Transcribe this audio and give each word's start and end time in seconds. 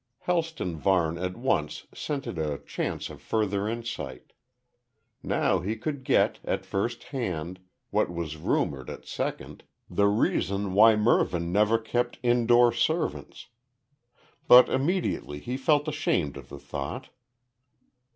Helston 0.21 0.77
Varne 0.77 1.19
at 1.19 1.37
once 1.37 1.85
scented 1.93 2.39
a 2.39 2.57
chance 2.57 3.11
of 3.11 3.21
further 3.21 3.67
insight. 3.67 4.33
Now 5.21 5.59
he 5.59 5.75
could 5.75 6.03
get, 6.03 6.39
at 6.43 6.65
first 6.65 7.03
hand, 7.13 7.59
what 7.91 8.09
was 8.11 8.35
rumoured 8.37 8.89
at 8.89 9.05
second 9.05 9.63
the 9.87 10.07
reason 10.07 10.73
why 10.73 10.95
Mervyn 10.95 11.51
never 11.51 11.77
kept 11.77 12.17
indoor 12.23 12.71
servants. 12.73 13.49
But 14.47 14.69
immediately 14.69 15.37
he 15.37 15.55
felt 15.55 15.87
ashamed 15.87 16.35
of 16.35 16.49
the 16.49 16.57
thought. 16.57 17.09